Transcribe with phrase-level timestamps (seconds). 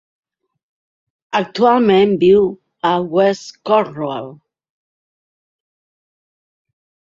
[1.39, 2.47] Actualment viu
[2.93, 4.33] a West Cornwall.